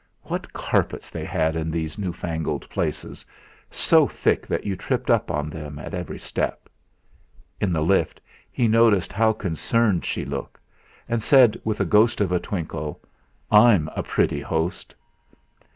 [0.23, 3.23] What carpets they had in these newfangled places,
[3.69, 6.67] so thick that you tripped up in them at every step!
[7.59, 8.19] In the lift
[8.51, 10.57] he noticed how concerned she looked,
[11.07, 12.99] and said with the ghost of a twinkle:
[13.51, 14.95] "I'm a pretty host."